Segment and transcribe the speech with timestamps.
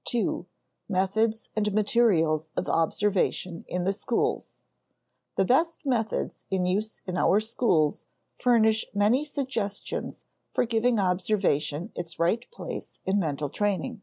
[0.10, 0.44] §2.
[0.88, 4.64] Methods and Materials of Observation in the Schools
[5.36, 8.06] The best methods in use in our schools
[8.40, 14.02] furnish many suggestions for giving observation its right place in mental training.